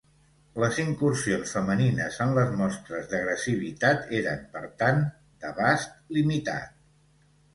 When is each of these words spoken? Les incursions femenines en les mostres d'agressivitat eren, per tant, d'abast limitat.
Les 0.61 0.77
incursions 0.83 1.51
femenines 1.57 2.15
en 2.25 2.31
les 2.37 2.53
mostres 2.61 3.05
d'agressivitat 3.11 4.09
eren, 4.21 4.41
per 4.55 4.63
tant, 4.83 5.05
d'abast 5.45 5.95
limitat. 6.17 6.83